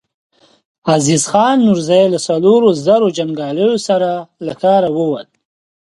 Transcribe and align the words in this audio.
عزيز 0.95 1.23
خان 1.31 1.55
نورزی 1.65 2.03
له 2.13 2.19
څلورو 2.27 2.69
زرو 2.85 3.07
جنګياليو 3.17 3.73
سره 3.87 4.11
له 4.45 4.53
ښاره 4.61 4.89
ووت. 4.97 5.29